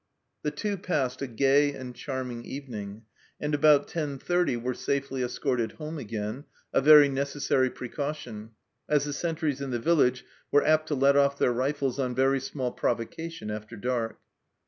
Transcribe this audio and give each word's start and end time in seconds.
The 0.41 0.49
Two 0.49 0.77
passed 0.77 1.21
a 1.21 1.27
gay 1.27 1.75
and 1.75 1.93
charming 1.95 2.43
evening, 2.43 3.03
and 3.39 3.53
about 3.53 3.87
10.30 3.87 4.59
were 4.59 4.73
safely 4.73 5.21
escorted 5.21 5.73
home 5.73 5.99
again, 5.99 6.45
a 6.73 6.81
very 6.81 7.07
necessary 7.07 7.69
precaution, 7.69 8.49
as 8.89 9.03
the 9.05 9.13
sentries 9.13 9.61
in 9.61 9.69
the 9.69 9.77
village 9.77 10.25
were 10.51 10.65
apt 10.65 10.87
to 10.87 10.95
let 10.95 11.15
off 11.15 11.37
their 11.37 11.53
rifles 11.53 11.99
on 11.99 12.15
very 12.15 12.39
small 12.39 12.71
provocation 12.71 13.51
after 13.51 13.75
dark. 13.75 14.17